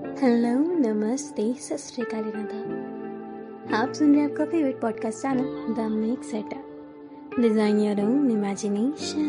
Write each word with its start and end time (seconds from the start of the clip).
Hello, 0.00 0.58
नमस्ते, 0.78 1.54
सत 1.54 1.76
श्रीकाल 1.76 2.24
आप 3.74 3.92
सुन 3.92 4.14
रहे 4.14 4.22
हैं 4.22 4.30
आपका 4.30 4.44
favourite 4.44 4.80
podcast 4.80 5.18
channel 5.18 5.74
the 5.74 5.80
make 5.80 6.22
setter 6.22 7.42
design 7.42 7.78
your 7.78 8.00
own 8.00 8.30
imagination 8.30 9.22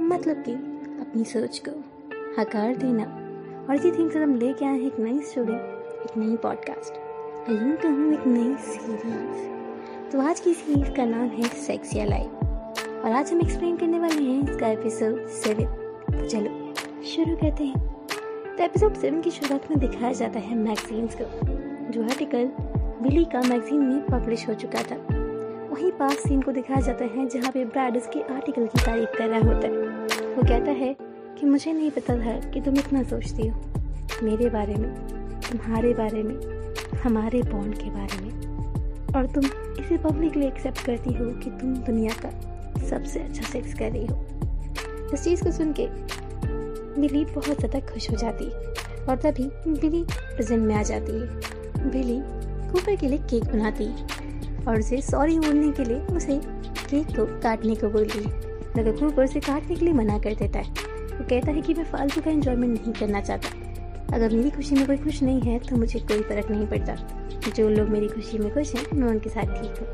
मतलब 0.00 0.42
कि 0.42 0.52
अपनी 1.00 1.24
सोच 1.24 1.62
को 1.68 1.70
आकार 2.40 2.76
देना। 2.76 3.04
और 3.68 3.76
इसी 3.76 4.10
से 4.10 4.18
हम 4.18 4.34
लेके 4.34 4.64
आए 4.64 4.78
हैं 4.78 4.86
एक 4.86 5.00
नई 5.00 5.20
स्टोरी 5.20 5.54
एक 6.02 6.16
नई 6.16 6.36
पॉडकास्ट 6.36 6.94
यूँ 7.50 7.76
कहूँ 7.76 8.12
एक 8.12 8.26
नई 8.26 8.56
सीरीज़ 8.56 10.10
तो 10.10 10.20
आज 10.20 10.40
की 10.40 10.54
सीरीज़ 10.54 10.96
का 10.96 11.04
नाम 11.04 11.26
है 11.28 11.48
सेक्स 11.48 11.96
या 11.96 12.04
लाइफ 12.04 12.30
और 13.04 13.12
आज 13.12 13.32
हम 13.32 13.40
एक्सप्लेन 13.40 13.76
करने 13.76 13.98
वाले 13.98 14.22
हैं 14.22 14.50
इसका 14.50 14.68
एपिसोड 14.68 15.26
सेवन 15.26 15.64
तो 16.20 16.28
चलो, 16.28 16.74
शुरू 17.02 17.36
करते 17.36 17.64
हैं। 17.64 17.89
तो 18.60 18.64
एपिसोड 18.64 18.94
सेवन 18.94 19.20
की 19.20 19.30
शुरुआत 19.30 19.70
में 19.70 19.78
दिखाया 19.80 20.12
जाता 20.12 20.38
है 20.38 20.54
मैगजीन्स 20.54 21.16
को। 21.20 21.24
जो 21.90 22.02
आर्टिकल 22.02 22.50
बिली 23.02 23.24
का 23.24 23.42
मैगजीन 23.42 23.80
में 23.80 24.06
पब्लिश 24.06 24.48
हो 24.48 24.54
चुका 24.54 24.82
था। 24.82 24.96
वहीं 25.74 25.92
पास 25.92 26.12
सीन 26.12 26.42
को 26.42 26.52
दिखाया 26.52 26.80
जाता 26.80 27.04
है 27.04 27.28
जहाँ 27.28 27.52
पे 27.52 27.64
ब्रैड 27.64 27.96
उसके 27.96 28.34
आर्टिकल 28.34 28.66
की 28.66 28.84
तारीफ़ 28.86 29.10
कर 29.18 29.28
रहा 29.28 29.38
होता 29.38 29.68
है। 29.68 29.72
वो 30.34 30.42
कहता 30.42 30.70
है 30.70 30.96
कि 31.38 31.46
मुझे 31.46 31.72
नहीं 31.72 31.90
पता 31.90 32.14
था 32.16 32.50
कि 32.50 32.60
तुम 32.60 32.74
इतना 32.74 33.02
सोचती 33.02 33.48
हो। 33.48 33.60
मेरे 34.22 34.50
बारे 34.50 34.74
में, 34.74 34.94
तुम्हारे 35.50 35.94
बारे 35.94 36.22
में, 36.22 36.36
हमारे 37.00 37.42
बॉन्ड 37.42 37.74
के 37.74 37.90
बारे 37.90 38.22
में। 38.22 38.56
और 39.16 39.26
तुम 39.26 39.44
इसे 39.80 39.96
पब्लिकली 39.96 40.46
एक्सेप्ट 40.46 40.86
करती 40.86 41.14
हो 41.14 41.30
कि 41.30 41.50
तुम 41.50 41.74
दुनिया 41.74 42.12
का 42.26 42.30
सबसे 42.86 43.20
अच्छा 43.20 43.42
सेक्स 43.42 43.74
कर 43.74 43.90
रही 43.92 44.06
हो। 44.06 44.26
इस 45.14 45.24
चीज़ 45.24 45.44
को 45.44 45.50
सुन 45.50 45.72
के 45.72 45.88
बिली 47.00 47.24
बहुत 47.26 47.58
ज़्यादा 47.58 47.80
खुश 47.86 48.10
हो 48.10 48.16
जाती 48.16 48.44
और 49.04 49.16
तभी 49.16 49.44
बिली 49.68 50.02
प्रेजेंट 50.10 50.62
में 50.62 50.74
आ 50.74 50.82
जाती। 50.82 51.12
है 51.12 51.90
बिली 51.90 52.18
कूपर 52.72 52.96
के 52.96 53.08
लिए 53.08 53.18
केक 53.30 53.44
बनाती 53.44 53.86
और 54.64 54.78
उसे 54.78 55.00
सॉरी 55.02 55.38
बोलने 55.38 55.70
के 55.72 55.84
लिए 55.84 56.00
उसे 56.16 56.40
केक 56.90 57.16
को 57.16 57.24
काटने 57.40 57.74
को 57.74 57.88
बोलती। 57.88 58.20
मगर 58.78 58.92
कूपर 58.98 59.24
उसे 59.24 59.40
काटने 59.40 59.76
के 59.76 59.84
लिए 59.84 59.94
मना 59.94 60.18
कर 60.18 60.34
देता 60.34 60.58
है। 60.58 60.88
वो 61.10 61.24
कहता 61.24 61.50
है 61.50 61.60
कि 61.60 61.74
मैं 61.74 61.84
फालतू 61.84 62.20
का 62.20 62.30
एंजॉयमेंट 62.30 62.72
नहीं 62.72 62.92
करना 62.92 63.20
चाहता। 63.20 63.48
अगर 64.14 64.32
मेरी 64.32 64.50
खुशी 64.50 64.74
में 64.74 64.86
कोई 64.86 64.96
खुश 64.96 65.22
नहीं 65.22 65.40
है 65.42 65.58
तो 65.60 65.76
मुझे 65.76 65.98
कोई 66.00 66.20
फ़र्क 66.20 66.50
नहीं 66.50 66.66
पड़ता। 66.66 66.94
जो 67.50 67.68
लोग 67.68 67.88
मेरी 67.88 68.08
खुशी 68.08 68.38
में 68.38 68.52
खुश 68.54 68.74
हैं, 68.74 68.84
मैं 68.92 69.08
उनके 69.08 69.30
साथ 69.30 69.54
ठीक 69.54 69.80
हूँ। 69.80 69.88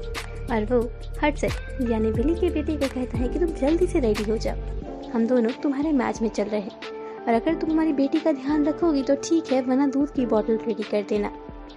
और 0.51 0.65
वो 0.65 0.81
हट 1.23 1.37
से, 1.37 1.47
यानी 1.91 2.11
बिली 2.13 2.35
के 2.35 2.51
बेटे 2.51 2.77
को 2.77 2.95
कहता 2.95 3.19
है 3.19 3.29
कि 3.29 3.39
तुम 3.39 3.49
जल्दी 3.61 3.87
से 3.87 4.01
रेडी 4.01 4.31
हो 4.31 4.37
जाओ। 4.37 5.11
हम 5.11 5.27
दोनों 5.27 5.51
तुम्हारे 5.63 5.93
मैच 5.93 6.21
में 6.23 6.29
चल 6.29 6.45
रहे 6.45 6.61
हैं। 6.61 6.96
और 7.27 7.35
अगर 7.35 7.55
तुम 7.55 7.71
हमारी 7.71 7.93
बेटी 7.93 8.19
का 8.19 8.33
ध्यान 8.33 8.65
रखोगी 8.67 9.03
तो 9.03 9.15
ठीक 9.25 9.53
है, 9.53 9.61
वरना 9.63 9.87
दूध 9.87 10.13
की 10.13 10.27
बोतल 10.27 10.59
रेडी 10.59 10.83
कर 10.83 11.03
देना। 11.03 11.31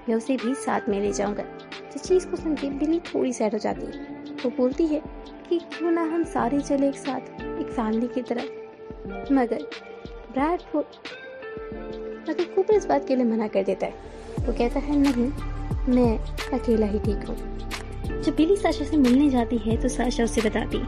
मैं 0.10 0.16
उसे 0.16 0.36
भी 0.38 0.54
साथ 0.56 0.90
में 0.90 1.00
ले 1.02 1.12
जाऊँगा। 1.12 1.44
जिस 1.94 2.04
चीज़ 2.04 2.28
को 2.28 2.38
सुन 2.38 2.56
के 2.56 3.00
थोड़ी 3.00 3.34
सैड 3.34 3.54
हो 3.54 3.60
जाती 3.60 3.86
है। 3.86 4.18
वो 4.44 4.50
बोलती 4.58 4.86
है 4.86 5.02
कि 5.50 5.60
क्यों 5.60 5.92
ना 5.92 6.02
हम 6.04 6.24
सारे 6.24 6.60
चले 6.60 6.88
एक 6.88 6.96
साथ, 6.96 7.42
एक 7.42 7.70
फैमिली 7.70 8.08
की 8.08 8.22
तरह। 8.22 8.44
मगर 9.32 9.64
ब्रैड 10.34 10.62
को, 10.72 10.80
मगर 12.30 12.44
कूपर 12.46 12.74
इस 12.74 12.86
बात 12.86 13.08
के 13.08 13.16
लिए 13.16 13.26
मना 13.26 13.48
कर 13.48 13.64
देता 13.64 13.86
है। 13.86 13.94
वो 14.40 14.54
कहता 14.54 14.80
है, 14.80 14.98
नहीं, 14.98 15.32
मैं 15.96 16.18
अकेला 16.60 16.86
ही 16.86 17.00
ठीक 17.00 17.28
हूँ। 17.28 18.22
जब 18.22 18.36
बिली 18.36 18.56
साशा 18.56 18.86
से 18.86 18.98
मिलने 18.98 19.30
जाती 19.30 19.58
है 19.58 19.78
तो 19.78 19.90
साशा 19.90 20.24
उसे 20.24 20.42
बताती 20.42 20.80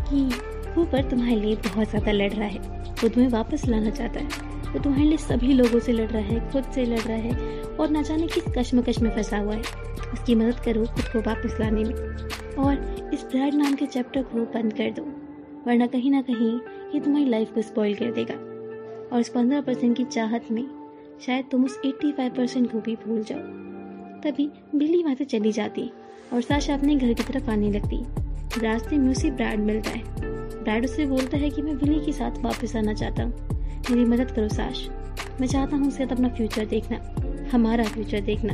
कि 0.00 0.28
कूपर 0.74 1.10
तुम्हारे 1.10 1.36
लिए 1.36 1.56
बहुत 1.66 1.88
ज़्यादा 1.88 2.12
लड़ 2.12 2.32
रहा 2.32 2.48
है। 2.48 2.67
वो 3.02 3.08
तुम्हें 3.08 3.30
वापस 3.30 3.66
लाना 3.66 3.90
चाहता 3.90 4.20
है। 4.20 4.46
वो 4.72 4.78
तुम्हारे 4.78 5.04
लिए 5.04 5.16
सभी 5.16 5.52
लोगों 5.52 5.78
से 5.80 5.92
लड़ 5.92 6.08
रहा 6.10 6.22
है, 6.22 6.50
खुद 6.52 6.64
से 6.64 6.84
लड़ 6.84 7.00
रहा 7.00 7.16
है 7.16 7.62
और 7.62 7.90
ना 7.90 8.02
जाने 8.02 8.26
किस 8.26 8.44
कश्मकश 8.58 8.98
में 8.98 9.10
फंसा 9.16 9.38
हुआ 9.38 9.54
है। 9.54 9.62
उसकी 10.12 10.34
मदद 10.34 10.60
करो 10.64 10.84
खुद 10.84 11.04
को 11.04 11.20
वापस 11.20 11.56
लाने 11.60 11.84
में। 11.84 11.94
और 12.58 13.10
इस 13.14 13.24
ब्राड 13.24 13.54
नाम 13.54 13.74
के 13.74 13.86
चैप्टर 13.86 14.22
को 14.22 14.44
बंद 14.54 14.72
कर 14.72 14.90
दो, 14.90 15.02
वरना 15.66 15.86
कहीं 15.86 16.10
ना 16.10 16.22
कहीं 16.22 16.52
ये 16.94 17.00
तुम्हारी 17.00 17.26
लाइफ 17.26 17.52
को 17.54 17.62
स्पॉइल 17.62 17.94
कर 17.94 18.12
देगा। 18.12 18.34
और 19.12 19.20
उस 19.20 19.28
पंद्रह 19.28 19.60
परसेंट 19.60 19.96
की 19.96 20.04
चाहत 20.04 20.50
में 20.50 20.66
शायद 21.26 21.44
तुम 21.52 21.64
उस 21.64 21.80
एट्टी 21.86 22.12
फाइव 22.12 22.32
परसेंट 22.34 22.70
को 22.72 22.80
भी 22.80 22.94
भूल 22.96 23.22
जाओ। 23.22 23.38
तभी 24.22 24.50
बिल्ली 24.74 25.02
वहाँ 25.02 25.14
से 25.14 25.24
चली 25.24 25.52
जाती 25.52 25.90
और 26.32 26.40
साशा 26.40 26.74
अपने 26.74 26.96
घर 26.96 27.12
की 27.12 27.22
तरफ़ 27.22 27.50
आने 27.50 27.70
लगती। 27.72 28.04
रास्ते 28.60 28.98
में 28.98 29.10
उसे 29.10 29.30
ब्राड 29.30 29.58
मिलता 29.58 29.90
है। 29.90 30.17
ब्रैड 30.68 30.84
उससे 30.84 31.06
बोलता 31.06 31.36
है 31.36 31.50
कि 31.50 31.62
मैं 31.62 31.74
विली 31.74 32.06
के 32.06 32.12
साथ 32.12 32.30
वापस 32.38 32.76
आना 32.76 32.92
चाहता 32.94 33.22
हूँ। 33.22 33.32
मेरी 33.90 34.04
मदद 34.04 34.30
करो, 34.30 34.48
साश। 34.48 34.88
मैं 35.40 35.48
चाहता 35.48 35.76
हूँ 35.76 35.88
उसके 35.88 36.04
साथ 36.04 36.12
अपना 36.12 36.28
फ्यूचर 36.28 36.66
देखना, 36.66 36.98
हमारा 37.52 37.84
फ्यूचर 37.84 38.20
देखना। 38.20 38.52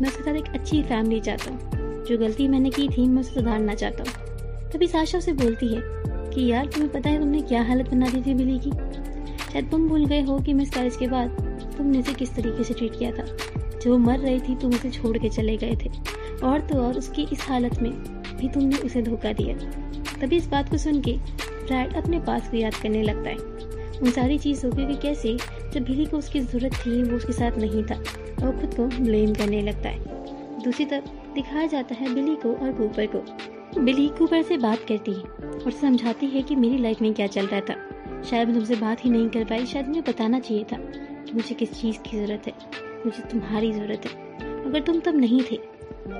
मैं 0.00 0.08
उसके 0.08 0.22
साथ 0.22 0.34
एक 0.34 0.48
अच्छी 0.48 0.82
फैमिली 0.82 1.20
चाहता 1.20 1.50
हूँ, 1.50 1.58
जो 2.04 2.18
गलती 2.18 2.48
मैंने 2.48 2.70
की 2.70 2.88
थी, 2.88 3.08
मैं 3.08 3.20
उसे 3.20 3.34
सुधारना 3.34 3.74
चाहता 3.74 4.04
हूँ। 4.04 4.26
तभी 4.70 4.86
साशा 4.86 5.18
उसे 5.18 5.32
बोलती 5.32 5.74
है 5.74 5.80
कि, 6.30 6.46
यार, 6.46 6.66
तुम्हें 6.66 6.92
पता 6.92 7.10
है 7.10 7.18
तुमने 7.18 7.40
क्या 7.40 7.62
हालत 7.62 7.90
बना 7.90 8.08
दी 8.08 8.22
थी 8.22 8.34
बिली 8.34 8.58
की? 8.58 8.70
शायद 9.52 9.70
तुम 9.70 9.88
भूल 9.88 10.06
गए 10.06 10.22
हो 10.22 10.38
कि 10.38 10.54
मिस 10.54 10.70
कैरेज 10.70 10.96
के 10.96 11.06
बाद 11.06 11.28
तुमने 11.78 11.98
उसे 11.98 12.12
किस 12.12 12.34
तरीके 12.34 12.64
से 12.64 12.74
ट्रीट 12.74 12.98
किया 12.98 13.10
था। 13.10 13.24
जब 13.82 13.90
वो 13.90 13.98
मर 13.98 14.18
रही 14.18 14.40
थी, 14.40 14.54
तुम 14.54 14.70
उसे 14.70 14.90
छोड़ 14.90 15.18
के 15.18 15.28
चले 15.28 15.56
गए 15.56 15.76
थे। 15.84 15.90
और 16.44 16.60
तो 16.60 16.78
और 16.78 16.98
उसकी 16.98 17.22
इस 17.32 17.48
हालत 17.48 17.82
में 17.82 17.92
भी 18.36 18.48
तुमने 18.48 18.76
उसे 18.76 19.02
धोखा 19.02 19.32
दिया। 19.32 19.85
तभी 20.20 20.36
इस 20.36 20.48
बात 20.48 20.70
को 20.70 20.76
सुन 20.76 21.00
के 21.00 21.12
ब्रैड 21.66 21.96
अपने 21.96 22.20
पास 22.20 22.48
को 22.50 22.56
याद 22.56 22.74
करने 22.74 23.02
लगता 23.02 23.30
है। 23.30 23.36
उन 23.98 24.10
सारी 24.10 24.38
चीज़ों 24.38 24.70
को 24.70 24.86
कि 24.86 24.94
कैसे 24.94 25.36
जब 25.72 25.84
बिली 25.84 26.06
को 26.06 26.16
उसकी 26.16 26.40
ज़रूरत 26.40 26.72
थी, 26.72 27.02
वो 27.02 27.16
उसके 27.16 27.32
साथ 27.32 27.52
नहीं 27.58 27.82
था 27.82 27.94
और 28.46 28.58
खुद 28.60 28.74
को 28.74 29.04
ब्लेम 29.04 29.34
करने 29.34 29.62
लगता 29.62 29.88
है। 29.88 29.98
दूसरी 30.62 30.84
तरफ़ 30.84 31.34
दिखाया 31.34 31.66
जाता 31.66 31.94
है 31.94 32.14
बिली 32.14 32.36
को 32.36 32.54
और 32.54 32.72
कूपर 32.72 33.06
को। 33.06 33.24
बिली 33.80 34.08
कूपर 34.08 34.42
से 34.42 34.56
बात 34.56 34.78
करती 34.78 35.12
है 35.12 35.22
और 35.64 35.70
समझाती 35.70 36.26
है 36.26 36.42
कि 36.42 36.56
मेरी 36.56 36.78
लाइफ 36.78 37.02
में 37.02 37.14
क्या 37.14 37.26
चल 37.26 37.46
रहा 37.46 37.60
था। 37.60 37.90
शायद 38.22 38.48
मैं 38.48 38.56
तुमसे 38.56 38.76
बात 38.76 39.04
ही 39.04 39.10
नहीं 39.10 39.28
कर 39.28 39.44
पाई, 39.44 39.66
शायद 39.66 39.88
मुझे 39.88 40.00
बताना 40.00 40.40
चाहिए 40.40 40.64
था। 40.64 40.76
कि 41.26 41.32
मुझे 41.34 41.54
किस 41.54 41.80
चीज़ 41.80 41.98
की 41.98 42.16
ज़रूरत 42.16 42.42
है? 42.46 42.52
मुझे 43.06 43.22
तुम्हारी 43.22 43.72
ज़रूरत 43.72 44.02
है। 44.06 44.10
अगर 44.64 44.80
तुम 44.80 45.00
तब 45.00 45.14
नहीं 45.16 45.42
थे, 45.52 45.56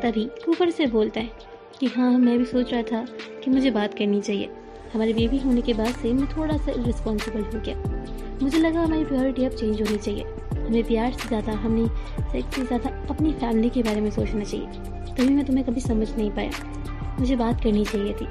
तभी 0.02 0.24
कूपर 0.24 0.70
से 0.70 0.86
बोलता 0.86 1.20
है 1.20 1.55
कि 1.80 1.86
हाँ 1.86 2.10
मैं 2.10 2.38
भी 2.38 2.44
सोच 2.44 2.72
रहा 2.72 2.82
था 2.82 3.04
कि 3.44 3.50
मुझे 3.50 3.70
बात 3.70 3.94
करनी 3.94 4.20
चाहिए। 4.20 4.48
हमारे 4.94 5.12
बेबी 5.12 5.38
होने 5.38 5.60
के 5.60 5.74
बाद 5.74 5.94
से 5.94 6.12
मैं 6.12 6.26
थोड़ा 6.26 6.56
सा 6.56 6.72
रिस्पॉन्सिबल 6.76 7.40
हो 7.40 7.60
गया। 7.60 8.38
मुझे 8.42 8.58
लगा 8.58 8.80
हमारी 8.80 9.04
प्रायोरिटी 9.04 9.44
अब 9.44 9.52
चेंज 9.52 9.82
होनी 9.82 9.96
चाहिए। 9.96 10.24
हमें 10.56 10.82
प्यार 10.84 11.12
से 11.12 11.28
ज़्यादा, 11.28 11.52
हमने 11.52 11.86
सेक्स 12.32 12.56
से 12.56 12.62
ज़्यादा 12.62 12.90
अपनी 13.10 13.32
फैमिली 13.32 13.70
के 13.70 13.82
बारे 13.82 14.00
में 14.00 14.10
सोचना 14.10 14.44
चाहिए। 14.44 14.66
तभी 15.14 15.28
मैं 15.28 15.44
तुम्हें 15.44 15.66
कभी 15.66 15.80
समझ 15.80 16.08
नहीं 16.16 16.30
पाया। 16.30 17.16
मुझे 17.20 17.36
बात 17.36 17.62
करनी 17.62 17.84
चाहिए 17.84 18.12
थी। 18.12 18.26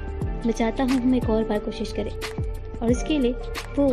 मैं 0.46 0.52
चाहता 0.52 0.84
हूँ 0.84 1.00
हम 1.00 1.14
एक 1.14 1.30
और 1.30 1.44
बार 1.44 1.58
कोशिश 1.58 1.92
करें। 1.92 2.10
और 2.78 2.90
इसके 2.90 3.18
लिए 3.18 3.32
वो 3.78 3.88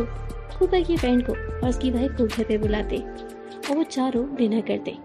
कूपर 0.58 0.82
की 0.82 0.96
फ्रेंड 0.96 1.26
को 1.26 1.32
और 1.32 1.68
उसकी 1.68 1.90
वाइफ 1.90 2.16
को 2.16 2.26
घर 2.26 2.44
पे 2.44 2.58
बुलाते। 2.58 2.98
और 2.98 3.76
वो 3.76 3.82
चारों 3.82 4.26
डिनर 4.36 4.60
करते। 4.60 4.96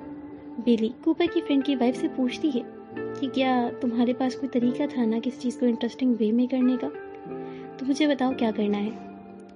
बिली 0.66 0.94
कूपर 1.04 1.28
की 1.28 1.42
फ्रेंड 1.42 1.64
की 1.64 1.76
वाइफ 1.76 1.96
से 1.96 2.08
पूछती 2.08 2.52
है 2.52 2.79
कि 3.20 3.28
क्या 3.28 3.70
तुम्हारे 3.82 4.14
पास 4.14 4.36
कोई 4.36 4.50
तरीका 4.50 4.86
था 4.88 5.06
ना 5.06 5.20
किसी 5.20 5.40
चीज़ 5.40 5.60
को 5.60 5.66
इंटरेस्टिंग 5.66 6.16
वे 6.18 6.32
में 6.32 6.48
करने 6.48 6.78
का? 6.78 6.88
तो 7.78 7.86
मुझे 7.86 8.08
बताओ 8.08 8.34
क्या 8.36 8.52
करना 8.52 8.78
है? 8.78 8.92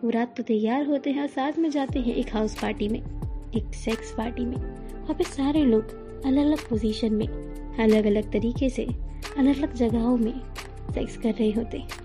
वो 0.04 0.10
रात 0.10 0.36
तो 0.38 0.44
तैयार 0.44 0.86
होते 0.86 1.12
हैं 1.12 1.22
और 1.22 1.28
साथ 1.28 1.58
में 1.60 1.70
जाते 1.70 2.00
हैं 2.00 2.16
एक 2.16 2.34
हाउस 2.34 2.56
पार्टी 2.62 2.88
में, 2.88 3.00
एक 3.56 3.74
सेक्स 3.76 4.12
पार्टी 4.12 4.46
में, 4.46 4.56
वहाँ 4.56 5.14
पे 5.14 5.24
सारे 5.24 5.64
लोग 5.66 6.24
अलग 6.26 6.46
अलग 6.46 6.68
पोजीशन 6.70 7.14
में 7.14 7.28
अलग 7.28 8.06
अलग 8.06 8.32
तरीके 8.32 8.70
से 8.70 8.86
अलग 9.38 9.58
अलग 9.58 9.74
जगहों 9.74 10.18
में 10.18 10.34
सेक्स 10.94 11.18
कर 11.18 11.32
रहे 11.32 11.52
होते 11.52 11.78
हैं। 11.78 12.02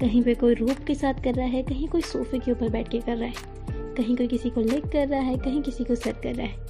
कहीं 0.00 0.22
पे 0.22 0.34
कोई 0.34 0.54
रोप 0.54 0.84
के 0.86 0.94
साथ 0.94 1.22
कर 1.24 1.34
रहा 1.34 1.46
है, 1.46 1.62
कहीं 1.62 1.88
कोई 1.88 2.00
सोफे 2.00 2.38
के 2.38 2.52
ऊपर 2.52 2.68
बैठ 2.68 2.88
के 2.88 2.98
कर 2.98 3.16
रहा 3.16 3.28
है, 3.28 3.94
कहीं 3.96 4.16
कोई 4.16 4.26
किसी 4.26 4.50
को 4.50 4.60
लेग 4.60 4.90
कर 4.90 5.08
रहा 5.08 5.20
है, 5.20 5.36
कहीं 5.36 5.62
किसी 5.62 5.84
को 5.84 5.94
सर 5.94 6.12
कर 6.12 6.34
रहा 6.34 6.46
है, 6.46 6.66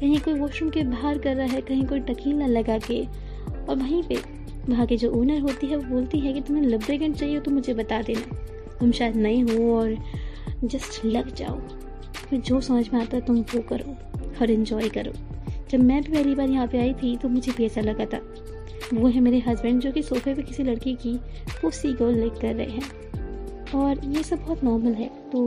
कहीं 0.00 0.18
कोई 0.20 0.34
वॉशरूम 0.34 0.70
के 0.70 0.82
बाहर 0.82 1.18
कर 1.18 1.36
रहा 1.36 1.46
है, 1.46 1.60
कहीं 1.60 1.86
कोई 1.86 2.00
टकीला 2.00 2.46
लगा 2.46 2.78
के 2.78 3.02
और 3.68 3.76
वहीं 3.76 4.02
पे 4.02 4.16
वहाँ 4.68 4.86
की 4.86 4.96
जो 4.96 5.10
ओनर 5.12 5.40
होती 5.40 5.66
है, 5.66 5.76
वो 5.76 5.82
बोलती 5.84 6.18
है 6.20 6.32
कि 6.32 6.40
तुम्हें 6.40 6.64
लब्रेगेंट 6.64 7.16
चाहिए 7.16 7.40
तो 7.40 7.50
मुझे 7.50 7.74
बता 7.74 8.00
देना। 8.02 8.36
तुम 8.80 8.90
शायद 8.92 9.16
नए 9.16 9.40
हो 9.40 9.74
और 9.76 9.96
जस्ट 10.64 11.04
लग 11.04 11.34
जाओ। 11.34 11.58
फिर 12.20 12.40
जो 12.40 12.60
समझ 12.60 12.88
में 12.92 13.00
आता 13.00 13.16
है, 13.16 13.24
तुम 13.24 13.40
वो 13.54 13.60
करो 13.68 13.96
और 14.40 14.50
इन्जॉय 14.50 14.88
करो। 14.88 15.12
जब 15.70 15.80
मैं 15.80 16.02
भी 16.02 16.12
पहली 16.12 16.34
बार 16.34 16.50
यहाँ 16.50 16.66
पे 16.66 16.78
आई 16.78 16.92
थी 16.94 17.16
तो 17.16 17.28
मुझे 17.28 17.52
भी 17.52 17.64
ऐसा 17.66 17.80
लगा 17.80 18.04
था। 18.04 18.20
वो 18.94 19.08
है 19.08 19.20
मेरे 19.20 19.38
हस्बैंड 19.38 19.80
जो 19.80 19.92
कि 19.92 20.02
सोफे 20.02 20.34
पे 20.34 20.42
किसी 20.42 20.62
लड़की 20.62 20.94
की 20.94 21.14
पुस्सी 21.62 21.92
को 21.92 22.10
लिक 22.10 22.32
कर 22.32 22.54
रहे 22.54 22.66
हैं। 22.66 23.72
और 23.74 24.04
ये 24.06 24.22
सब 24.22 24.38
बहुत 24.38 24.64
नॉर्मल 24.64 24.92
है 24.92 25.08
तो 25.32 25.46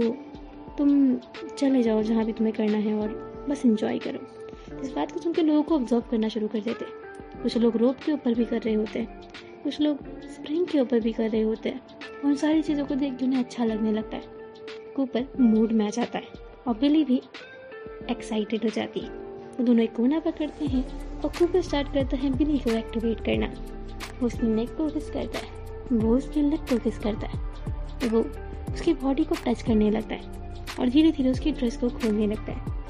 तुम 0.77 1.15
चले 1.57 1.83
जाओ 1.83 2.01
जहाँ 2.03 2.25
भी 2.25 2.33
तुम्हें 2.33 2.55
करना 2.55 2.77
है 2.77 2.93
और 2.93 3.45
बस 3.49 3.65
इंजॉय 3.65 3.99
करो। 3.99 4.81
इस 4.83 4.91
बात 4.91 5.11
को 5.11 5.19
सुन 5.19 5.33
के 5.33 5.41
लोगों 5.41 5.63
को 5.63 5.75
ऑब्ज़र्व 5.75 6.03
करना 6.11 6.27
शुरू 6.27 6.47
कर 6.47 6.59
देते। 6.59 7.00
कुछ 7.41 7.57
लोग 7.57 7.77
रोप 7.77 7.97
के 7.97 8.11
ऊपर 8.11 8.33
भी 8.33 8.45
कर 8.45 8.61
रहे 8.61 8.73
होते 8.73 8.99
हैं, 8.99 9.21
कुछ 9.63 9.79
लोग 9.81 9.97
स्प्रिंग 10.25 10.67
के 10.67 10.79
ऊपर 10.79 10.99
भी 10.99 11.11
कर 11.13 11.29
रहे 11.29 11.41
होते 11.41 11.69
हैं, 11.69 11.81
उन 12.25 12.35
सारी 12.35 12.61
चीज़ों 12.61 12.85
को 12.85 12.95
देख 12.95 13.17
के 13.17 13.25
उन्हें 13.25 13.39
अच्छा 13.39 13.65
लगने 13.65 13.91
लगता 13.91 14.17
है। 14.17 14.39
कूपर 14.95 15.27
मूड 15.39 15.71
में 15.71 15.85
आ 15.85 15.89
जाता 15.89 16.19
है 16.19 16.27
और 16.67 16.77
बिली 16.77 17.03
भी 17.03 17.21
एक्साइटेड 18.09 18.63
हो 18.63 18.69
जाती 18.69 18.99
है। 18.99 19.09
वो 19.51 19.63
दोनों 19.63 19.83
एक 19.83 19.95
कोना 19.95 20.19
पकड़ते 20.19 20.65
हैं 20.65 20.83
और 21.21 21.29
कूपर 21.29 21.61
स्टार्ट 21.61 21.93
करता 21.93 22.17
है 22.17 22.31
बिली 22.37 22.57
को 22.57 22.71
एक्टिवेट 22.71 23.19
करना। 23.19 23.51
वो 24.19 24.27
उसकी 24.27 24.47
नेक 24.47 24.75
को 24.77 24.89
किस 24.89 25.09
करता 25.09 25.39
है, 25.39 25.97
वो 25.97 26.15
उसकी 26.17 26.41
नेक 26.41 26.59
को 26.61 26.77
किस 26.77 26.99
करता 26.99 27.27
है, 27.27 28.09
वो 28.09 28.19
उसकी 28.73 28.93
बॉडी 28.93 29.23
को 29.23 29.35
टच 29.45 29.61
करने 29.61 29.89
लगता 29.91 30.15
है 30.15 30.55
और 30.79 30.89
धीरे 30.89 31.11
धीरे 31.11 31.29
उसकी 31.29 31.51
ड्रेस 31.51 31.77
को 31.77 31.89
खोलने 31.89 32.27
लगता 32.27 32.51
है। 32.51 32.80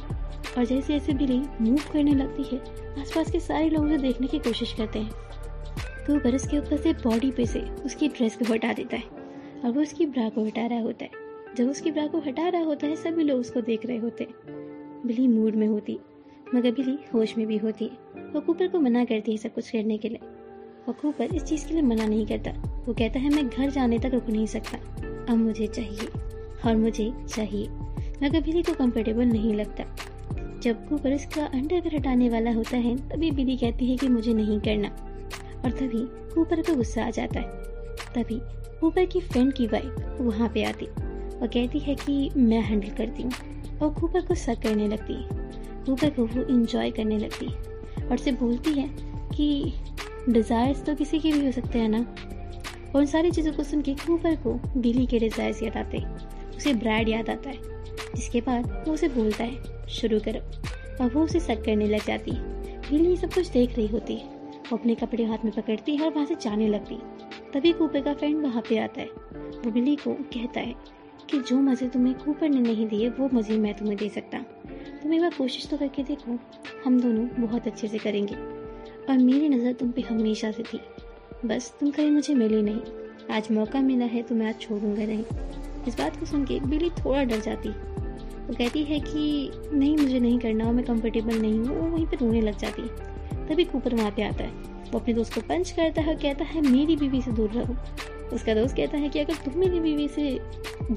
और 0.58 0.66
जैसे 0.66 0.94
जैसे 0.94 1.14
बिली 1.14 1.42
मूव 1.62 1.80
करने 1.94 2.14
लगती 2.14 2.44
है। 2.44 2.58
आसपास 3.02 3.32
के 3.32 3.40
सारे 3.40 3.70
लोग 3.70 3.86
उसे 3.86 3.98
देखने 3.98 4.28
की 4.28 4.40
कोशिश 4.40 4.74
करते 4.74 5.00
हैं। 5.00 5.12
तो 6.08 6.16
ऊपर 6.16 6.36
उसके 6.36 6.58
ऊपर 6.58 6.78
से 6.78 6.94
बॉडी 6.94 7.32
पे 7.32 7.46
से 7.46 7.60
उसकी 7.62 8.08
ड्रेस 8.08 8.36
को 8.36 8.54
हटा 8.54 8.74
देता 8.74 8.96
है। 8.96 9.04
और 9.66 9.72
वो 9.72 9.82
उसकी 9.82 10.06
ब्रा 10.06 10.30
को 10.30 10.46
हटा 10.46 10.66
रहा 10.66 10.82
होता 10.82 11.04
है। 11.04 11.12
जब 11.56 11.70
उसकी 11.70 11.92
ब्रा 11.92 12.08
को 12.08 12.18
हटा 12.18 12.50
रहा 12.50 12.64
होता 12.64 12.88
है, 12.88 12.96
सभी 12.96 13.24
लोग 13.24 13.40
उसको 13.40 13.62
देख 13.62 13.86
रहे 13.86 13.98
होते 13.98 14.28
बिली 15.06 15.28
मूड 15.28 15.56
में 15.56 15.68
होती, 15.68 16.00
मगर 16.56 16.72
बिली 16.72 16.98
होश 17.14 17.38
में 17.38 17.48
भी 17.48 17.58
होती 17.58 17.86
है। 17.86 17.92
वो 18.24 18.42
कूपर 18.42 18.68
को 18.68 18.80
मना 18.80 19.06
करती 19.06 19.32
है 19.32 19.38
सब 19.38 19.54
कुछ 19.54 19.70
करने 19.70 19.98
के 19.98 20.10
लिए। 20.10 20.20
और 20.88 20.94
कूपर 20.94 21.26
इस 21.26 21.44
चीज़ 21.44 21.68
के 21.68 21.74
लिए 21.74 21.84
मना 21.84 22.06
नहीं 22.06 22.26
करता। 22.26 22.52
वो 22.88 22.94
कहता 22.94 23.20
है, 23.20 23.30
मैं 23.30 23.50
घर 23.50 23.70
जाने 23.70 24.00
तक 24.00 24.06
रुक 24.06 24.30
नहीं 24.30 24.46
सकता। 24.46 24.78
अब 25.30 25.38
मुझे 25.38 25.68
चाहिए, 25.68 26.08
और 26.66 26.76
मुझे 26.76 27.14
चाहिए। 27.30 27.68
मगर 28.24 28.42
बिली 28.42 28.64
को 28.64 28.74
कंफर्टेबल 28.74 29.26
नहीं 29.26 29.54
लगता। 29.54 29.96
जब 30.62 30.88
कूपर 30.90 31.12
इसका 31.12 31.46
अंडरवेयर 31.46 31.96
हटाने 31.96 32.30
वाला 32.30 32.52
होता 32.52 32.78
है, 32.78 32.96
तभी 33.10 33.32
बिली 33.32 33.56
कहती 33.58 33.90
है 33.90 33.96
कि 33.98 34.08
मुझे 34.10 34.34
नहीं 34.34 34.60
करना। 34.60 34.90
और 35.64 35.72
तभी 35.72 36.06
कूपर 36.34 36.62
को 36.62 36.76
गुस्सा 36.76 37.04
आ 37.04 37.10
जाता 37.10 37.40
है। 37.40 37.50
तभी 38.16 38.40
कूपर 38.80 39.06
की 39.06 39.20
फ्रेंड 39.22 39.54
की 39.54 39.68
वाइफ 39.68 40.18
वहाँ 40.22 40.50
पे 40.50 40.64
आती 40.64 40.86
और 40.86 41.48
कहती 41.48 41.80
है 41.80 41.96
कि 41.96 42.30
मैं 42.38 42.62
हैंडल 42.62 42.90
करती 42.98 43.24
हूँ 43.24 43.32
और 43.82 43.94
कूपर 43.94 44.26
को 44.26 44.36
सक 44.36 44.62
करने 44.64 44.88
लगती 44.88 45.14
है। 45.14 45.40
कूपर 45.86 46.10
को 46.10 46.26
वो 46.26 46.44
इंजॉय 46.46 46.92
करने 46.92 47.18
लगती 47.18 47.46
है 47.46 48.08
और 48.08 48.18
से 48.18 48.32
बोलती 48.34 48.74
है 48.74 48.88
कि 49.30 49.74
डिज़ायर्स 50.30 50.84
तो 50.86 50.96
किसी 50.96 51.20
के 51.20 51.32
भी 51.32 51.46
हो 51.46 51.52
सकते 51.52 51.80
हैं 51.80 51.90
ना। 51.90 52.00
और 52.00 53.00
उन 53.00 53.06
सारी 53.08 53.32
चीज़ों 53.32 53.54
को 53.54 53.64
सुन 53.64 53.82
के 53.82 53.94
कूपर 53.98 54.36
को 54.38 54.54
बिली 54.78 55.06
के 55.06 55.20
डिज़ायर्स 55.20 55.64
याद 55.64 55.78
आते 55.78 56.04
उसे 56.58 56.74
ब्रैड 56.76 57.10
याद 57.10 57.30
आता 57.30 57.50
है। 57.50 57.58
जिसके 58.16 58.42
बाद 58.42 58.86
वो 58.88 58.94
उसे 58.94 59.08
बोलता 59.08 59.44
है, 59.44 59.88
शुरू 59.90 60.20
करो। 60.20 60.40
और 61.04 61.10
वो 61.10 61.24
उसे 61.24 61.40
सक 61.40 61.64
करने 61.66 61.88
लग 61.88 62.06
जाती 62.06 62.32
है। 62.32 62.80
बिली 62.90 63.18
सब 63.18 63.34
कुछ 63.34 63.48
देख 63.48 63.76
रही 63.76 63.88
होती 63.88 64.16
है। 64.16 64.26
वो 64.72 64.78
अपने 64.78 64.96
कपड़े 64.96 65.24
हाथ 65.24 65.46
में 65.46 65.54
पकड़ती 65.54 65.96
है 65.96 66.06
और 66.06 66.14
वहाँ 66.14 66.26
से 66.26 66.36
जाने 66.36 66.68
लगती 66.68 66.98
तभी 67.54 67.72
कूपर 67.74 68.02
का 68.02 68.14
फ्रेंड 68.14 68.44
वहाँ 68.44 68.64
पे 68.70 68.78
आता 68.78 69.02
है। 69.02 69.08
वो 69.38 69.72
बिली 69.72 69.96
को 69.96 70.14
कहता 70.14 70.60
है 70.60 70.76
कि 71.32 71.40
जो 71.40 71.60
मज़े 71.62 71.88
तुम्हें 71.88 72.16
कूपर 72.16 72.50
ने 72.50 72.60
नहीं 72.60 72.88
दिए, 72.88 73.10
वो 73.10 73.30
मज़े 73.34 73.58
मैं 73.58 73.74
तुम्हें 73.74 73.98
दे 73.98 74.10
सकता। 74.10 74.38
तुम 75.04 75.14
एक 75.14 75.22
बार 75.22 75.34
कोशिश 75.38 75.68
तो 75.68 75.78
करके 75.78 76.04
देखो, 76.04 76.40
हम 76.86 77.00
दोनों 77.02 77.48
बहुत 77.48 77.68
अच्छे 77.68 77.88
से 77.88 77.98
करेंगे। 77.98 78.36
और 79.10 79.18
मेरी 79.18 79.50
नज़र 79.50 79.74
तुम 79.74 79.92
पे 79.92 80.02
हमेशा 80.02 80.52
से 80.52 80.64
थी। 80.64 80.80
बस 81.46 81.74
तुम 81.80 81.92
कहीं 81.92 82.12
मुझे 82.12 82.34
मिली 82.34 82.62
नहीं। 82.62 82.82
आज 83.36 83.52
मौका 83.52 83.82
मिला 83.82 84.06
है 84.06 84.24
तो 84.24 84.36
मैं 84.36 84.48
आज 84.48 84.60
छोड़ूँगा 84.60 85.06
नहीं। 85.06 85.24
इस 85.88 85.98
बात 85.98 86.20
को 86.20 86.26
सुन 86.26 86.46
के 86.46 86.60
बिली 86.60 86.90
थोड़ा 86.90 87.24
डर 87.24 87.40
जाती। 87.40 87.70
वो 87.70 88.54
कहती 88.54 88.84
है 88.84 89.00
कि, 89.00 89.52
नहीं, 89.74 89.98
मुझे 89.98 90.20
नहीं 90.20 90.40
करना, 90.40 90.72
मैं 90.72 90.86
कंफर्टेबल 90.86 91.36
नहीं 91.36 91.60
हूँ। 91.60 91.80
वो 91.80 91.88
वहीं 91.88 92.06
पर 92.06 92.18
रोने 92.18 92.42
लग 92.42 92.58
जाती। 92.58 92.82
तभी 93.48 93.64
कूपर 93.64 93.96
वहाँ 93.96 94.12
पे 94.12 94.24
आता 94.24 94.44
है। 94.44 94.52
वो 94.92 95.00
अपने 95.00 95.14
दोस्त 95.14 95.36
को 95.36 95.42
पंच 95.42 95.72
करता 95.72 96.02
है 96.02 96.16
और 96.16 96.22
कहता 96.22 96.46
है, 96.46 96.62
मेरी 96.62 96.96
बीवी 96.96 97.22
से 97.22 97.32
दूर 97.32 97.50
रहो। 97.50 97.76
उसका 98.36 98.54
दोस्त 98.54 98.76
कहता 98.76 98.98
है 98.98 99.10
कि, 99.10 99.20
अगर 99.20 99.34
तुम 99.34 99.60
मेरी 99.60 99.80
बीवी 99.80 100.08
से 100.08 100.40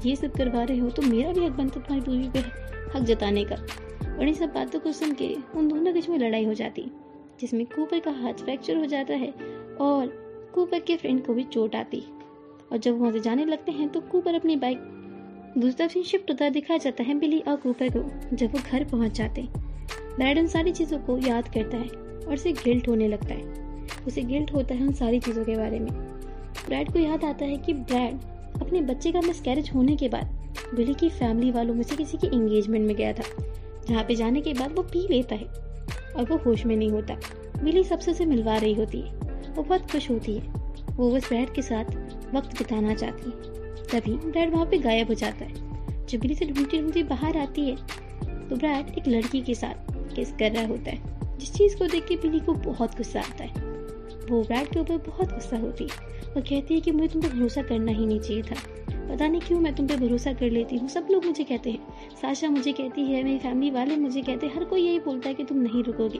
ये 0.05 0.15
सब 0.15 0.31
करवा 0.31 0.63
रहे 0.63 0.77
हो 0.77 0.89
तो 0.89 1.01
मेरा 1.01 1.31
भी 1.31 1.45
हक 1.45 1.51
बनता 1.51 1.79
तुम्हारी 1.79 2.11
बीवी 2.11 2.29
पे 2.29 2.39
हक 2.95 3.03
जताने 3.03 3.45
का। 3.45 3.55
और 4.15 4.27
इन 4.27 4.33
सब 4.33 4.53
बातों 4.53 4.79
को 4.79 4.91
सुन 4.91 5.13
के 5.13 5.35
उन 5.55 5.67
दोनों 5.67 5.85
के 5.85 5.91
बीच 5.91 6.09
में 6.09 6.19
लड़ाई 6.19 6.45
हो 6.45 6.53
जाती, 6.53 6.91
जिसमें 7.41 7.65
कूपर 7.65 7.99
का 7.99 8.11
हाथ 8.11 8.33
फ्रैक्चर 8.33 8.77
हो 8.77 8.85
जाता 8.85 9.13
है 9.13 9.29
और 9.81 10.07
कूपर 10.55 10.79
के 10.79 10.95
फ्रेंड 10.97 11.25
को 11.25 11.33
भी 11.33 11.43
चोट 11.43 11.75
आती। 11.75 12.03
और 12.71 12.77
जब 12.77 12.99
वहाँ 12.99 13.11
से 13.11 13.19
जाने 13.19 13.45
लगते 13.45 13.71
हैं 13.71 13.89
तो 13.89 14.01
कूपर 14.01 14.35
अपनी 14.35 14.55
बाइक 14.55 14.77
दूसरी 15.57 15.71
तरफ़ 15.71 15.99
शिफ्ट 15.99 16.31
होता 16.31 16.49
दिखाया 16.49 16.77
जाता 16.77 17.03
है 17.03 17.19
बिली 17.19 17.39
और 17.39 17.55
कूपर 17.55 17.89
को 17.89 18.35
जब 18.35 18.51
वो 18.51 18.59
घर 18.71 18.83
पहुँच 18.83 19.11
जाते। 19.11 19.41
ब्रैड 19.91 20.39
उन 20.39 20.47
सारी 20.47 20.71
चीज़ों 20.71 20.99
को 20.99 21.17
याद 21.17 21.47
करता 21.47 21.77
है 21.77 21.87
और 22.27 22.33
उसे 22.33 22.51
गिल्ट 22.51 22.87
होने 22.87 23.07
लगता 23.07 23.33
है। 23.33 23.43
उसे 24.07 24.21
गिल्ट 24.21 24.53
होता 24.53 24.75
है 24.75 24.87
उन 24.87 24.93
सारी 24.93 25.19
चीज़ों 25.19 25.45
के 25.45 25.55
बारे 25.55 25.79
में। 25.79 25.91
ब्रैड 26.67 26.93
को 26.93 26.99
याद 26.99 27.23
आता 27.23 27.45
है 27.45 27.57
कि 27.57 27.73
ब्रैड 27.73 28.13
अपने 28.61 28.81
बच्चे 28.81 29.11
का 29.11 29.21
मिसकैरेज 29.21 29.71
होने 29.75 29.95
के 29.95 30.09
बाद 30.09 30.25
बिली 30.75 30.93
की 30.93 31.09
फैमिली 31.09 31.51
वालों 31.51 31.73
में 31.73 31.83
से 31.83 31.95
किसी 31.95 32.17
की 32.17 32.27
एंगेजमेंट 32.27 32.87
में 32.87 32.95
गया 32.95 33.13
था। 33.13 33.23
जहाँ 33.89 34.03
पे 34.03 34.15
जाने 34.15 34.41
के 34.41 34.53
बाद 34.53 34.71
वो 34.71 34.83
पी 34.83 35.07
लेता 35.07 35.35
है 35.35 35.45
और 36.15 36.25
वो 36.29 36.37
होश 36.37 36.65
में 36.65 36.77
नहीं 36.77 36.89
होता। 36.89 37.13
बिली 37.63 37.83
सबसे 37.83 38.11
उसे 38.11 38.25
मिलवा 38.25 38.57
रही 38.57 38.73
होती 38.73 39.01
है। 39.01 39.13
वो 39.55 39.63
बहुत 39.63 39.91
खुश 39.91 40.11
होती 40.11 40.35
है। 40.35 40.64
वो 40.95 41.09
बस 41.11 41.27
ब्रैड 41.27 41.53
के 41.53 41.61
साथ 41.61 41.85
वक्त 42.35 42.57
बिताना 42.57 42.93
चाहती 42.93 43.29
है। 43.29 43.53
तभी 43.91 44.13
ब्रैड 44.21 44.53
वहाँ 44.53 44.65
पे 44.65 44.77
गायब 44.79 45.07
हो 45.07 45.13
जाता 45.13 45.45
है। 45.45 46.05
जब 46.05 46.19
बिली 46.19 46.35
से 46.35 46.45
ढूंढती 46.45 46.81
ढूंढती 46.81 47.03
बाहर 47.03 47.37
आती 47.37 47.69
है 47.69 47.75
तो 48.49 48.55
ब्रैड 48.55 48.97
एक 48.97 49.07
लड़की 49.07 49.41
के 49.41 49.53
साथ 49.55 49.93
किस 50.15 50.31
कर 50.31 50.51
रहा 50.51 50.65
होता 50.67 50.91
है, 50.91 51.37
जिस 51.37 51.53
चीज़ 51.53 51.77
को 51.77 51.87
देख 51.87 52.05
के 52.07 52.15
बिली 52.17 52.39
को 52.39 52.53
बहुत 52.53 52.97
गुस्सा 52.97 53.19
आता 53.19 53.43
है। 53.43 53.63
वो 54.29 54.41
ब्रैड 54.43 54.67
के 54.67 54.79
ऊपर 54.79 54.97
बहुत 55.07 55.33
गुस्सा 55.33 55.57
होती 55.57 55.83
है 55.83 56.13
और 56.27 56.41
कहती 56.41 56.73
है 56.73 56.81
कि 56.81 56.91
मुझे 56.91 57.07
तुम 57.07 57.21
पर 57.21 57.29
भरोसा 57.29 57.61
करना 57.61 57.91
ही 57.91 58.05
नहीं 58.05 58.19
चाहिए 58.19 58.43
था। 58.43 58.55
पता 59.09 59.27
नहीं 59.27 59.41
क्यों 59.41 59.59
मैं 59.59 59.73
तुम 59.75 59.87
पे 59.87 59.95
भरोसा 59.97 60.33
कर 60.33 60.49
लेती 60.49 60.77
हूँ। 60.77 60.87
सब 60.89 61.07
लोग 61.11 61.25
मुझे 61.25 61.43
कहते 61.43 61.71
हैं। 61.71 62.15
साशा 62.21 62.49
मुझे 62.49 62.71
कहती 62.71 63.01
है, 63.01 63.23
मेरी 63.23 63.37
फैमिली 63.39 63.69
वाले 63.71 63.95
मुझे 63.95 64.21
कहते 64.21 64.47
हैं। 64.47 64.55
हर 64.55 64.63
कोई 64.63 64.81
यही 64.81 64.99
बोलता 64.99 65.29
है 65.29 65.35
कि 65.35 65.43
तुम 65.43 65.57
नहीं 65.57 65.83
रुकोगे। 65.83 66.19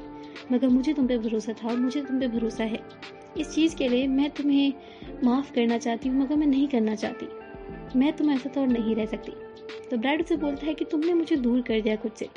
मगर 0.51 0.67
मुझे 0.67 0.93
तुम 0.93 1.07
पे 1.07 1.17
भरोसा 1.17 1.53
था 1.53 1.67
और 1.67 1.77
मुझे 1.77 2.01
तुम 2.01 2.19
पे 2.19 2.27
भरोसा 2.27 2.63
है। 2.63 2.79
इस 3.37 3.51
चीज़ 3.51 3.75
के 3.75 3.87
लिए 3.87 4.07
मैं 4.07 4.29
तुम्हें 4.29 4.73
माफ़ 5.23 5.53
करना 5.53 5.77
चाहती 5.77 6.09
हूँ, 6.09 6.21
मगर 6.21 6.35
मैं 6.35 6.47
नहीं 6.47 6.67
करना 6.67 6.95
चाहती। 6.95 7.27
मैं 7.99 8.13
तुम 8.13 8.31
ऐसा 8.31 8.49
तो 8.49 8.61
और 8.61 8.67
नहीं 8.67 8.95
रह 8.95 9.05
सकती। 9.05 9.31
तो 9.91 9.97
ब्रैड 9.97 10.21
उसे 10.21 10.35
बोलता 10.35 10.65
है 10.65 10.73
कि 10.73 10.85
तुमने 10.85 11.13
मुझे 11.13 11.35
दूर 11.35 11.61
कर 11.61 11.81
दिया 11.81 11.95
खुद 11.95 12.11
से। 12.11 12.27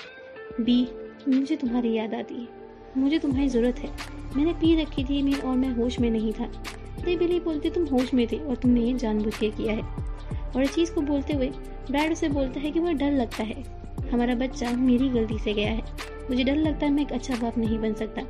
बी, 0.61 0.89
मुझे 1.29 1.57
तुम्हारी 1.57 1.93
याद 1.93 2.15
आती 2.15 2.35
है। 2.35 2.49
मुझे 2.97 3.19
तुम्हारी 3.19 3.49
ज़रूरत 3.49 3.79
है। 3.79 3.91
मैंने 4.37 4.53
पी 4.53 4.83
रखी 4.83 5.05
थी 5.05 5.23
मैं 5.23 5.35
और 5.35 5.57
मैं 5.57 5.69
होश 5.69 6.01
में 6.01 6.11
नहीं 6.11 6.33
था। 6.33 6.47
ते 7.05 7.17
बिली 7.17 7.41
बोलती, 7.41 7.71
तुम 7.71 7.85
होश 7.85 8.15
में 8.15 8.27
थे 8.33 8.39
और 8.39 8.57
तुमने 8.57 8.81
ये 8.81 8.95
जानबूझ 8.95 9.39
के 9.39 9.51
किया 9.51 9.73
है। 9.73 9.83
और 10.57 10.63
इस 10.63 10.75
चीज़ 10.75 10.93
को 10.93 11.01
बोलते 11.01 11.33
हुए 11.33 11.49
ब्रैड 11.91 12.13
उसे 12.13 12.29
बोलता 12.29 12.61
है 12.61 12.71
कि 12.71 12.81
मुझे 12.81 12.95
डर 12.95 13.13
लगता 13.13 13.43
है। 13.43 13.65
हमारा 14.13 14.35
बच्चा 14.35 14.71
मेरी 14.71 15.09
गलती 15.09 15.39
से 15.39 15.53
गया 15.53 15.73
है। 15.73 15.83
मुझे 16.31 16.45
डर 16.45 16.57
लगता 16.57 16.87
है 16.87 16.93
मैं 16.93 17.03
एक 17.03 17.13
अच्छा 17.13 17.37
बाप 17.37 17.59
नहीं 17.59 17.79
बन 17.79 17.95
सकता। 17.95 18.23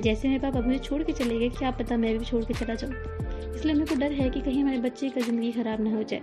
जैसे 0.00 0.28
मेरे 0.28 0.40
पापा 0.40 0.60
मुझे 0.60 0.78
छोड़ 0.78 1.02
के 1.02 1.12
चले 1.12 1.38
गए, 1.38 1.48
क्या 1.48 1.70
पता 1.70 1.96
मैं 1.96 2.18
भी 2.18 2.24
छोड़ 2.24 2.44
के 2.44 2.54
चला 2.54 2.74
जाऊँ? 2.74 2.92
इसलिए 3.54 3.74
मेरे 3.74 3.86
को 3.86 4.00
डर 4.00 4.12
है 4.12 4.28
कि 4.30 4.40
कहीं 4.40 4.62
हमारे 4.62 4.78
बच्चे 4.78 5.08
का 5.08 5.20
ज़िंदगी 5.20 5.52
ख़राब 5.52 5.80
ना 5.80 5.90
हो 5.90 6.02
जाए। 6.02 6.22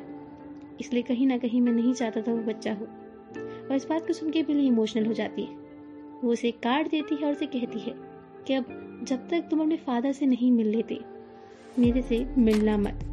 इसलिए 0.79 1.03
कहीं 1.03 1.27
ना 1.27 1.37
कहीं 1.37 1.61
मैं 1.61 1.71
नहीं 1.71 1.93
चाहता 1.93 2.21
था 2.21 2.31
वो 2.31 2.41
बच्चा 2.43 2.73
हो। 2.73 2.85
और 3.69 3.75
इस 3.75 3.87
बात 3.89 4.07
को 4.07 4.13
सुन 4.13 4.29
के 4.29 4.43
बिली 4.43 4.67
इमोशनल 4.67 5.05
हो 5.05 5.13
जाती 5.13 5.41
है। 5.41 5.55
वो 6.23 6.31
उसे 6.31 6.51
काट 6.51 6.89
देती 6.89 7.15
है 7.15 7.25
और 7.25 7.31
उसे 7.31 7.45
कहती 7.45 7.79
है 7.79 7.93
कि 8.47 8.53
अब 8.53 8.65
जब 9.03 9.27
तक 9.27 9.47
तुम 9.49 9.61
अपने 9.61 9.77
फादर 9.77 10.11
से 10.11 10.25
नहीं 10.25 10.51
मिल 10.51 10.67
लेते, 10.67 10.99
मेरे 11.79 12.01
से 12.01 12.25
मिलना 12.37 12.77
मत। 12.77 13.03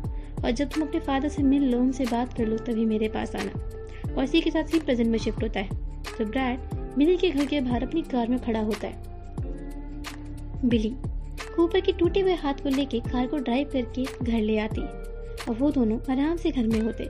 और 0.44 0.50
जब 0.50 0.68
तुम 0.68 0.84
अपने 0.84 1.00
फादर 1.00 1.28
से 1.28 1.42
मिल 1.42 1.70
लो, 1.72 1.80
उनसे 1.80 2.04
बात 2.04 2.36
कर 2.36 2.46
लो, 2.46 2.56
तभी 2.58 2.84
मेरे 2.84 3.08
पास 3.08 3.36
आना। 3.36 4.14
और 4.14 4.24
इसी 4.24 4.40
के 4.40 4.50
साथ 4.50 4.74
ही 4.74 4.80
प्रेजेंट 4.80 5.10
में 5.10 5.18
शिफ्ट 5.18 5.42
होता 5.42 5.60
है। 5.60 5.68
तो 6.18 6.24
ब्रैड 6.24 6.73
बिली 6.98 7.16
के 7.16 7.30
घर 7.30 7.46
के 7.46 7.60
बाहर 7.60 7.82
अपनी 7.82 8.02
कार 8.02 8.28
में 8.28 8.38
खड़ा 8.38 8.60
होता 8.60 8.86
है। 8.86 9.02
बिली, 10.64 10.88
कूपर 11.56 11.80
के 11.80 11.92
टूटे 11.92 12.20
हुए 12.20 12.34
हाथ 12.34 12.54
को 12.54 12.68
लेके 12.68 13.00
कार 13.00 13.26
को 13.26 13.36
ड्राइव 13.36 13.70
करके 13.72 14.04
घर 14.22 14.40
ले 14.40 14.58
आती 14.58 14.80
है 14.80 14.88
और 15.48 15.50
वो 15.50 15.70
दोनों 15.70 15.98
आराम 16.12 16.36
से 16.36 16.50
घर 16.50 16.66
में 16.66 16.80
होते 16.80 17.08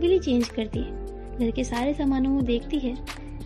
बिली 0.00 0.18
चेंज 0.18 0.48
करती 0.48 0.78
है। 0.78 1.38
घर 1.38 1.50
के 1.50 1.64
सारे 1.64 1.94
सामानों 1.94 2.36
को 2.36 2.42
देखती 2.42 2.78
है 2.78 2.96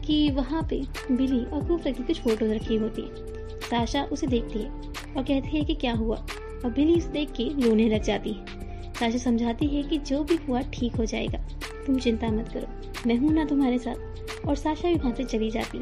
कि 0.06 0.30
वहाँ 0.30 0.66
पे 0.70 0.82
बिली 1.10 1.44
और 1.44 1.64
कूपर 1.64 1.92
की 1.92 2.02
कुछ 2.02 2.20
फ़ोटोज़ 2.20 2.52
रखी 2.52 2.76
होती 2.76 3.02
है। 3.02 3.34
साशा 3.60 4.04
उसे 4.04 4.26
देखती 4.26 4.58
है 4.58 4.70
और 5.16 5.22
कहती 5.22 5.58
है 5.58 5.64
कि 5.64 5.74
क्या 5.74 5.92
हुआ? 5.92 6.16
और 6.64 6.70
बिली 6.70 6.96
उसे 6.96 7.08
देख 7.08 7.32
के 7.32 7.44
रोने 7.68 7.88
लग 7.88 8.02
जाती 8.02 8.32
है। 8.32 8.92
साशा 8.92 9.18
समझाती 9.18 9.66
है 9.66 9.82
कि 9.82 9.98
जो 9.98 10.24
भी 10.24 10.36
हुआ 10.48 10.60
ठीक 10.60 10.96
हो 10.96 11.04
जाएगा। 11.04 11.38
तुम 11.86 11.98
चिंता 11.98 12.28
मत 12.28 12.48
करो। 12.48 12.66
मैं 13.06 13.16
हूँ 13.16 13.32
ना 13.32 13.44
तुम्हारे 13.44 13.78
साथ। 13.78 14.46
और 14.48 14.56
साशा 14.56 14.88
भी 14.88 14.94
वहाँ 14.94 15.14
से 15.14 15.24
चली 15.24 15.50
जाती। 15.50 15.78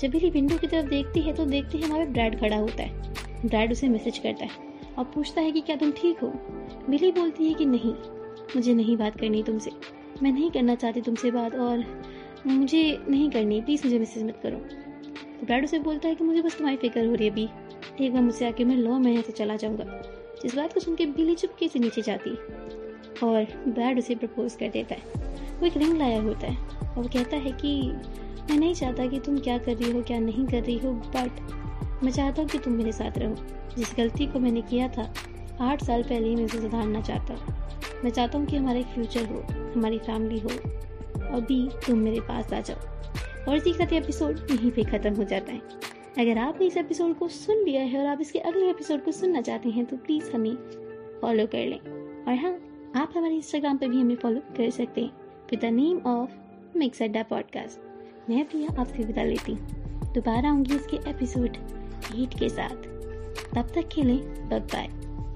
जब 0.00 0.10
बिली 0.10 0.30
विंडो 0.30 0.56
की 0.58 0.66
तरफ़ 0.66 0.86
देखती 0.86 1.20
है 1.20 1.32
तो 1.32 1.44
देखती 1.44 1.78
है 1.78 1.88
वहाँ 1.88 2.06
पे 2.06 2.12
ब्रैड 2.12 2.40
खड़ा 2.40 2.56
होता 2.56 2.82
है। 2.82 3.12
ब्रैड 3.46 3.72
उसे 3.72 3.88
मैसेज 3.88 4.18
करता 4.18 4.44
है 4.44 4.50
और 4.98 5.04
पूछता 5.04 5.40
है 5.40 5.52
कि 5.52 5.60
क्या 5.60 5.76
तुम 5.76 5.92
ठीक 5.92 6.18
हो? 6.18 6.28
बिली 6.90 7.12
बोलती 7.12 7.48
है 7.48 7.54
कि 7.54 7.66
नहीं। 7.66 7.94
मुझे 8.56 8.74
नहीं 8.74 8.96
बात 8.96 9.20
करनी 9.20 9.42
तुमसे। 9.42 9.70
मैं 10.22 10.32
नहीं 10.32 10.50
करना 10.50 10.74
चाहती 10.74 11.00
तुमसे 11.00 11.30
बात 11.30 11.54
और 11.54 11.84
मुझे 12.46 12.98
नहीं 13.08 13.30
करनी। 13.30 13.60
प्लीज़ 13.60 13.84
मुझे 13.84 13.98
मैसेज 13.98 14.22
मत 14.22 14.40
करो। 14.42 14.56
तो 15.40 15.46
ब्रैड 15.46 15.64
उसे 15.64 15.78
बोलता 15.78 16.08
है 16.08 16.14
कि 16.14 16.24
मुझे 16.24 16.42
बस 16.42 16.56
तुम्हारी 16.56 16.76
फ़िक्र 16.76 17.06
हो 17.06 17.14
रही 17.14 17.24
है 17.24 17.32
अभी। 17.32 17.48
एक 18.00 18.12
बार 18.12 18.22
मुझसे 18.22 18.48
आके 18.48 18.64
मिल 18.64 18.78
लो 18.78 18.98
मैं 18.98 19.12
यहाँ 19.12 19.22
से 19.22 19.32
चला 19.32 19.56
जाऊँगा। 19.56 19.84
जिस 20.42 20.56
बात 20.56 20.72
को 20.72 20.80
सुन 20.80 20.94
के 20.94 21.06
बिली 21.06 21.34
चुपके 21.34 21.68
से 21.68 21.78
नीचे 21.78 22.02
जाती। 22.02 22.30
और 23.26 23.46
ब्रैड 23.68 23.98
उसे 23.98 24.14
प्रपोज 24.14 24.54
कर 24.54 24.68
देता 24.68 24.94
है। 24.94 25.27
वो 25.60 25.66
एक 25.66 25.76
रिंग 25.76 25.98
लाया 25.98 26.20
होता 26.22 26.46
है। 26.46 26.56
और 26.80 27.02
वो 27.02 27.08
कहता 27.08 27.36
है 27.36 27.52
कि, 27.52 27.92
मैं 28.50 28.58
नहीं 28.58 28.74
चाहता 28.74 29.06
कि 29.06 29.18
तुम 29.18 29.38
क्या 29.38 29.58
कर 29.58 29.76
रही 29.76 29.92
हो, 29.92 30.02
क्या 30.02 30.18
नहीं 30.18 30.46
कर 30.46 30.62
रही 30.62 30.78
हो 30.78 30.92
बट 30.92 31.40
मैं 32.04 32.12
चाहता 32.12 32.42
हूँ 32.42 32.50
कि 32.50 32.58
तुम 32.58 32.72
मेरे 32.72 32.92
साथ 32.92 33.18
रहो। 33.18 33.34
जिस 33.78 33.94
गलती 33.96 34.26
को 34.26 34.38
मैंने 34.38 34.62
किया 34.62 34.88
था, 34.88 35.14
आठ 35.60 35.84
साल 35.84 36.02
पहले 36.02 36.28
ही 36.28 36.36
मैं 36.36 36.44
उसे 36.44 36.60
सुधारना 36.60 37.00
चाहता 37.00 37.34
हूँ। 37.34 37.54
मैं 38.04 38.10
चाहता 38.10 38.38
हूँ 38.38 38.46
कि 38.46 38.56
हमारा 38.56 38.78
एक 38.78 38.86
फ्यूचर 38.86 39.26
हो, 39.26 39.42
हमारी 39.76 39.98
फैमिली 39.98 40.38
हो, 40.38 40.48
और 40.48 41.34
अभी 41.34 41.68
तुम 41.86 41.98
मेरे 41.98 42.20
पास 42.20 42.52
आ 42.52 42.60
जाओ। 42.60 42.76
और 43.48 43.56
इसी 43.56 43.72
का 43.72 43.96
एपिसोड 43.96 44.46
यहीं 44.50 44.70
पे 44.70 44.82
ख़त्म 44.84 45.14
हो 45.14 45.24
जाता 45.24 45.52
है। 45.52 45.62
अगर 46.18 46.38
आपने 46.38 46.66
इस 46.66 46.76
एपिसोड 46.76 47.18
को 47.18 47.28
सुन 47.28 47.64
लिया 47.64 47.82
है 47.82 48.00
और 48.00 48.06
आप 48.06 48.20
इसके 48.20 48.38
अगले 48.38 48.70
एपिसोड 48.70 49.04
को 49.04 49.12
सुनना 49.12 49.40
चाहते 49.40 49.68
हैं 49.68 49.84
तो 49.84 49.96
प्लीज़ 49.96 50.30
हमें 50.32 50.54
फॉलो 51.22 51.46
कर 51.46 51.66
लें। 51.66 51.80
और 52.24 52.34
हाँ 52.34 52.58
आप 53.02 53.12
हमारे 53.16 53.34
इंस्टाग्राम 53.34 53.76
पर 53.76 53.88
भी 53.88 54.00
हमें 54.00 54.16
फॉलो 54.16 54.40
कर 54.56 54.70
सकते 54.70 55.00
हैं। 55.00 55.27
With 55.50 55.60
the 55.60 55.64
name 55.64 55.98
of 55.98 56.30
mix 56.78 57.02
adda 57.02 57.22
podcast 57.22 58.30
मैं 58.30 58.44
प्रिया 58.48 58.80
आपसे 58.80 59.04
विदा 59.04 59.22
लेती 59.22 59.54
दोबारा 60.14 60.48
आऊँगी 60.48 60.74
इसके 60.74 60.96
एपिसोड 61.10 61.56
एट 62.16 62.38
के 62.38 62.48
साथ। 62.48 62.76
तब 63.54 63.72
तक 63.74 63.88
के 63.94 64.02
लिए 64.02 64.18
बाय 64.18 64.60
बाय 64.60 65.07